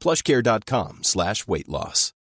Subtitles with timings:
[0.00, 2.12] plushcare.com slash weight loss.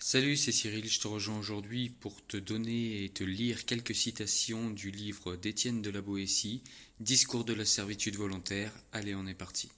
[0.00, 4.70] Salut, c'est Cyril, je te rejoins aujourd'hui pour te donner et te lire quelques citations
[4.70, 6.62] du livre d'Étienne de la Boétie,
[7.00, 8.72] Discours de la servitude volontaire.
[8.92, 9.70] Allez, on est parti.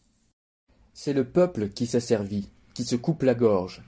[0.93, 3.83] C'est le peuple qui s'asservit, qui se coupe la gorge,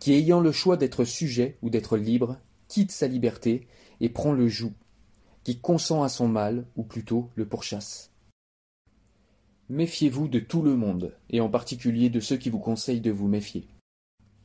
[0.00, 2.36] qui ayant le choix d'être sujet ou d'être libre,
[2.68, 3.66] quitte sa liberté
[4.00, 4.72] et prend le joug,
[5.44, 8.10] qui consent à son mal, ou plutôt le pourchasse.
[9.68, 13.26] Méfiez-vous de tout le monde, et en particulier de ceux qui vous conseillent de vous
[13.26, 13.66] méfier.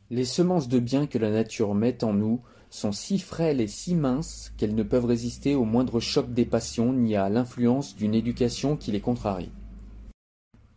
[0.10, 2.42] Les semences de bien que la nature met en nous
[2.72, 6.92] sont si frêles et si minces qu'elles ne peuvent résister au moindre choc des passions
[6.92, 9.52] ni à l'influence d'une éducation qui les contrarie.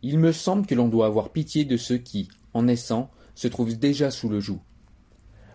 [0.03, 3.79] Il me semble que l'on doit avoir pitié de ceux qui, en naissant, se trouvent
[3.79, 4.61] déjà sous le joug,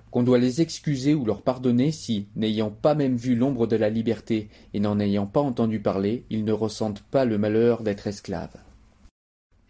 [0.09, 3.91] qu'on doit les excuser ou leur pardonner si, n'ayant pas même vu l'ombre de la
[3.91, 8.57] liberté et n'en ayant pas entendu parler, ils ne ressentent pas le malheur d'être esclaves.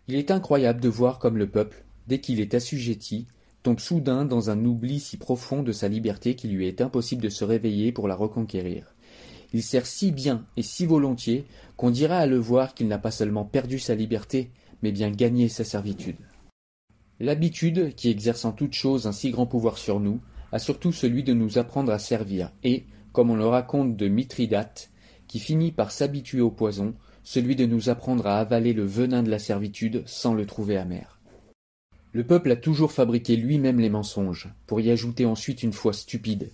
[0.10, 3.28] Il est incroyable de voir comme le peuple, dès qu'il est assujetti,
[3.62, 7.30] tombe soudain dans un oubli si profond de sa liberté qu'il lui est impossible de
[7.30, 8.96] se réveiller pour la reconquérir.
[9.54, 11.46] Il sert si bien et si volontiers
[11.78, 14.50] qu'on dirait à le voir qu'il n'a pas seulement perdu sa liberté,
[14.82, 16.18] mais bien gagné sa servitude.
[17.20, 20.22] L'habitude, qui exerce en toute chose un si grand pouvoir sur nous,
[20.52, 24.90] a surtout celui de nous apprendre à servir, et, comme on le raconte de Mithridate,
[25.28, 26.96] qui finit par s'habituer au poison,
[27.30, 31.20] celui de nous apprendre à avaler le venin de la servitude sans le trouver amer.
[32.12, 36.50] Le peuple a toujours fabriqué lui-même les mensonges, pour y ajouter ensuite une foi stupide.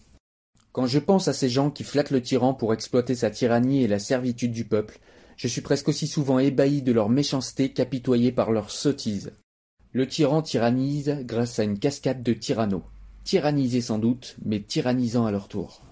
[0.73, 3.87] Quand je pense à ces gens qui flattent le tyran pour exploiter sa tyrannie et
[3.87, 4.99] la servitude du peuple,
[5.37, 9.31] je suis presque aussi souvent ébahi de leur méchanceté qu'apitoyé par leur sottise.
[9.93, 12.83] Le tyran tyrannise grâce à une cascade de tyrannos,
[13.23, 15.83] tyrannisés sans doute, mais tyrannisant à leur tour.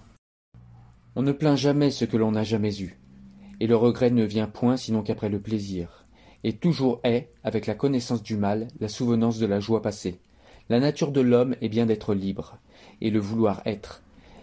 [1.16, 2.98] On ne plaint jamais ce que l'on n'a jamais eu
[3.64, 6.04] et le regret ne vient point sinon qu'après le plaisir,
[6.42, 10.18] et toujours est, avec la connaissance du mal, la souvenance de la joie passée.
[10.68, 12.58] La nature de l'homme est bien d'être libre,
[13.00, 14.02] et le vouloir être,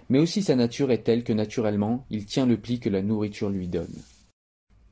[0.10, 3.52] mais aussi sa nature est telle que naturellement il tient le pli que la nourriture
[3.52, 3.94] lui donne.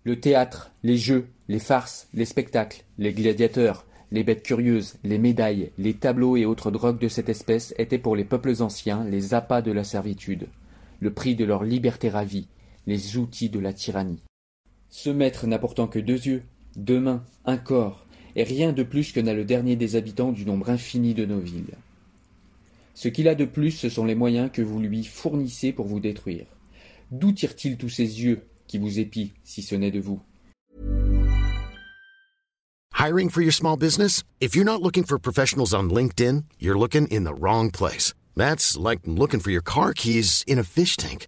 [0.03, 5.71] Le théâtre, les jeux, les farces, les spectacles, les gladiateurs, les bêtes curieuses, les médailles,
[5.79, 9.63] les tableaux et autres drogues de cette espèce étaient pour les peuples anciens les appâts
[9.63, 10.49] de la servitude,
[10.99, 12.47] le prix de leur liberté ravie,
[12.89, 14.23] les outils de la tyrannie.
[14.89, 16.43] Ce maître n'apportant que deux yeux,
[16.75, 18.05] deux mains, un corps,
[18.35, 21.39] et rien de plus que n'a le dernier des habitants du nombre infini de nos
[21.39, 21.77] villes.
[22.95, 25.99] Ce qu'il a de plus, ce sont les moyens que vous lui fournissez pour vous
[25.99, 26.47] détruire.
[27.11, 30.19] D'où tire-t-il tous ces yeux qui vous épient, si ce n'est de vous?
[32.93, 34.23] Hiring for your small business?
[34.41, 38.13] If you're not looking for professionals on LinkedIn, you're looking in the wrong place.
[38.35, 41.27] That's like looking for your car keys in a fish tank.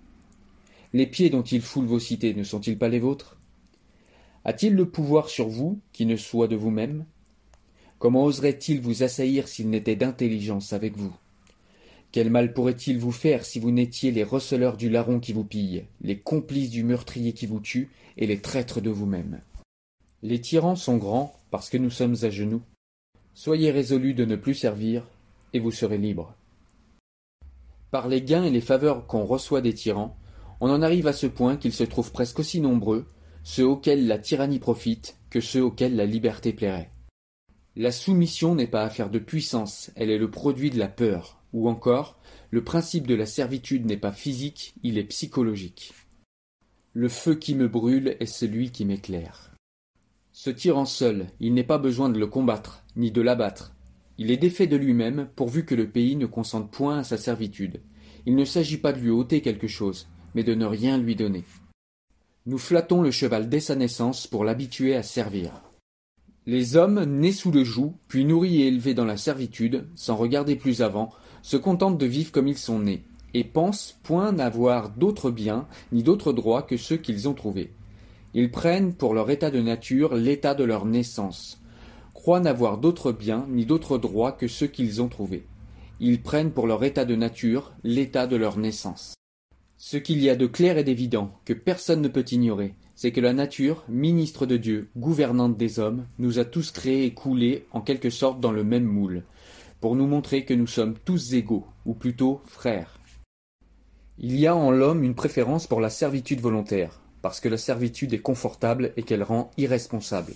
[0.93, 3.37] Les pieds dont il foule vos cités ne sont-ils pas les vôtres?
[4.43, 7.05] A-t-il le pouvoir sur vous qui ne soit de vous-même?
[7.99, 11.13] Comment oserait-il vous assaillir s'il n'était d'intelligence avec vous?
[12.11, 15.85] Quel mal pourrait-il vous faire si vous n'étiez les receleurs du larron qui vous pille,
[16.01, 19.39] les complices du meurtrier qui vous tue et les traîtres de vous-même?
[20.23, 22.61] Les tyrans sont grands parce que nous sommes à genoux.
[23.33, 25.07] Soyez résolus de ne plus servir,
[25.53, 26.35] et vous serez libres.
[27.91, 30.17] Par les gains et les faveurs qu'on reçoit des tyrans,
[30.61, 33.05] on en arrive à ce point qu'ils se trouvent presque aussi nombreux,
[33.43, 36.91] ceux auxquels la tyrannie profite, que ceux auxquels la liberté plairait.
[37.75, 41.67] La soumission n'est pas affaire de puissance, elle est le produit de la peur, ou
[41.67, 42.19] encore,
[42.51, 45.93] le principe de la servitude n'est pas physique, il est psychologique.
[46.93, 49.51] Le feu qui me brûle est celui qui m'éclaire.
[50.31, 53.73] Ce tyran seul, il n'est pas besoin de le combattre, ni de l'abattre.
[54.19, 57.81] Il est défait de lui-même, pourvu que le pays ne consente point à sa servitude.
[58.27, 61.43] Il ne s'agit pas de lui ôter quelque chose, mais de ne rien lui donner.
[62.45, 65.51] Nous flattons le cheval dès sa naissance pour l'habituer à servir.
[66.47, 70.55] Les hommes, nés sous le joug, puis nourris et élevés dans la servitude, sans regarder
[70.55, 71.11] plus avant,
[71.43, 73.03] se contentent de vivre comme ils sont nés,
[73.35, 77.73] et pensent point n'avoir d'autres biens ni d'autres droits que ceux qu'ils ont trouvés.
[78.33, 81.61] Ils prennent pour leur état de nature l'état de leur naissance,
[82.13, 85.45] croient n'avoir d'autres biens ni d'autres droits que ceux qu'ils ont trouvés.
[85.99, 89.13] Ils prennent pour leur état de nature l'état de leur naissance.
[89.83, 93.19] Ce qu'il y a de clair et d'évident, que personne ne peut ignorer, c'est que
[93.19, 97.81] la nature, ministre de Dieu, gouvernante des hommes, nous a tous créés et coulés en
[97.81, 99.23] quelque sorte dans le même moule,
[99.79, 102.99] pour nous montrer que nous sommes tous égaux, ou plutôt frères.
[104.19, 108.13] Il y a en l'homme une préférence pour la servitude volontaire, parce que la servitude
[108.13, 110.35] est confortable et qu'elle rend irresponsable.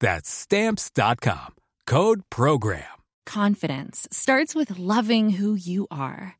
[0.00, 1.54] That's stamps.com.
[1.86, 2.84] Code program.
[3.26, 6.39] Confidence starts with loving who you are.